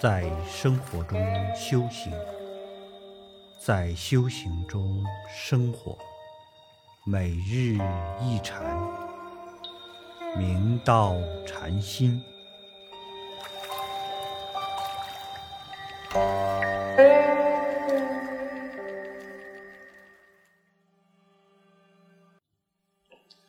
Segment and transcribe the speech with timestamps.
[0.00, 1.20] 在生活中
[1.54, 2.10] 修行，
[3.60, 5.94] 在修行中生活，
[7.04, 7.76] 每日
[8.18, 8.64] 一禅，
[10.38, 11.16] 明道
[11.46, 12.18] 禅心。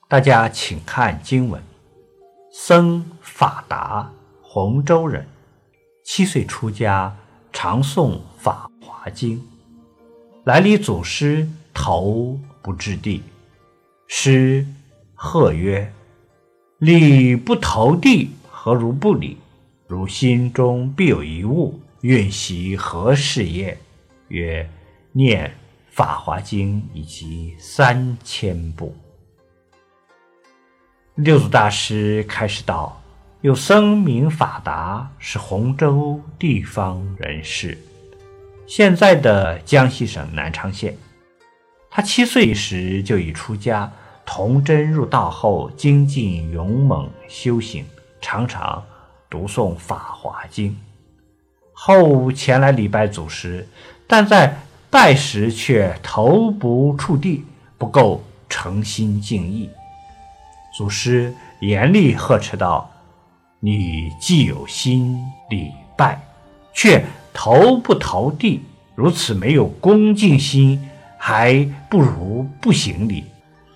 [0.10, 1.64] 大家请看经文：
[2.52, 5.26] 僧法达，洪州人。
[6.14, 7.16] 七岁出家，
[7.54, 9.40] 常诵《法华经》。
[10.44, 13.24] 来礼祖师，头不至地。
[14.10, 14.68] 师
[15.16, 15.94] 贺曰
[16.80, 19.38] ：“礼不投地，何如不礼？
[19.88, 23.78] 如心中必有一物，愿习何事耶？”
[24.28, 24.70] 曰
[25.16, 25.48] ：“念
[25.92, 28.94] 《法华经》以及三千部。”
[31.16, 33.01] 六祖大师开始道。
[33.42, 37.76] 有僧名法达，是洪州地方人士，
[38.68, 40.96] 现在的江西省南昌县。
[41.90, 43.92] 他七岁时就已出家，
[44.28, 47.84] 童真入道后精进勇猛修行，
[48.22, 48.84] 常常
[49.28, 50.70] 读诵《法华经》。
[51.74, 53.68] 后前来礼拜祖师，
[54.06, 54.56] 但在
[54.92, 57.44] 拜时却头不触地，
[57.80, 59.68] 不够诚心敬意。
[60.78, 62.88] 祖师严厉呵斥道。
[63.64, 66.20] 你既有心礼拜，
[66.74, 68.60] 却头不投地，
[68.96, 73.24] 如此没有恭敬心，还不如不行礼。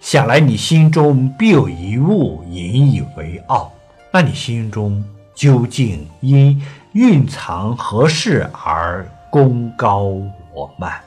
[0.02, 3.72] 想来你心中必有一物引以为傲，
[4.12, 5.04] 那你心中
[5.36, 6.60] 究竟因
[6.94, 10.06] 蕴藏何事而功高
[10.52, 11.00] 我慢？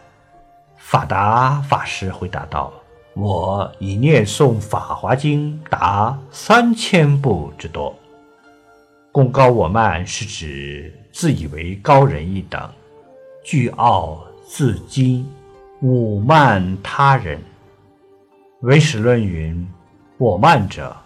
[0.76, 2.72] 法达法师回答道
[3.14, 7.92] ：“我已念诵《法华经》达三千部之多。”
[9.18, 12.70] 功高我慢是指自以为高人一等，
[13.44, 15.24] 倨傲自矜，
[15.82, 17.42] 侮慢他人。
[18.60, 19.68] 唯识论云
[20.18, 20.96] ：“我慢者，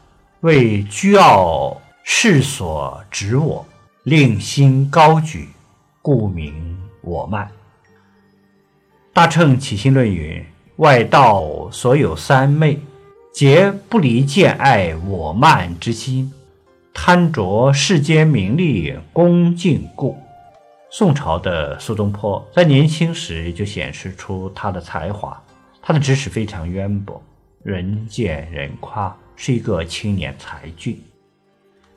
[0.43, 3.65] 为倨傲世所执我，
[4.03, 5.49] 令心高举，
[6.03, 7.51] 故名我慢。”
[9.15, 10.45] 大乘起心论云
[10.77, 12.79] ：“外道所有三昧，
[13.33, 16.31] 皆不离见爱我慢之心。”
[16.95, 20.17] 贪着世间名利恭敬故，
[20.91, 25.43] 宋朝的苏东坡在年轻时就显示出他的才华，
[25.81, 27.21] 他的知识非常渊博，
[27.63, 31.01] 人见人夸，是一个青年才俊。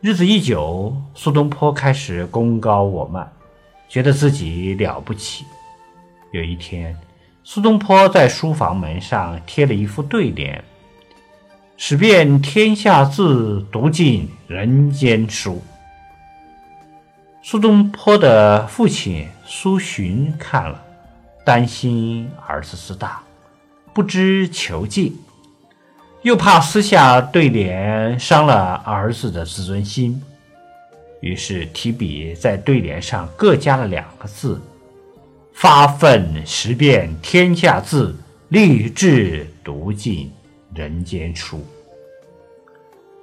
[0.02, 3.32] 日子一久，苏东坡开始功高我慢，
[3.90, 5.46] 觉得自己了不起。
[6.32, 6.98] 有一天，
[7.44, 10.64] 苏东坡在书房门上贴了一副对联。
[11.78, 15.62] 使遍天下字，读尽人间书。
[17.44, 20.82] 苏东坡的父亲苏洵看了，
[21.46, 23.22] 担心儿子自大，
[23.94, 25.20] 不知求进，
[26.22, 30.20] 又怕撕下对联伤了儿子的自尊心，
[31.20, 34.62] 于是提笔在对联上各加了两个字
[35.54, 38.16] ：“发奋识遍天下字，
[38.48, 40.32] 立志读尽。”
[40.76, 41.66] 人间书。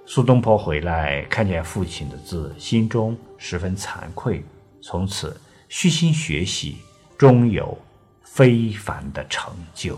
[0.07, 4.43] 苏东坡回来，看见父亲的字，心中十分惭愧。
[4.81, 6.79] 从此虚心学习，
[7.17, 7.77] 终有
[8.23, 9.97] 非凡的成就。